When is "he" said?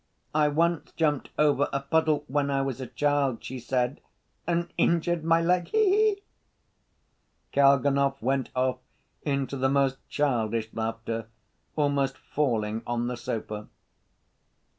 5.67-5.89, 6.15-6.23